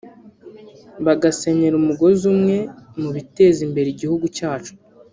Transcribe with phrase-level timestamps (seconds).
[1.05, 2.57] bagasenyera umugozi umwe
[3.01, 4.73] mu biteza imbere igihugu cyacu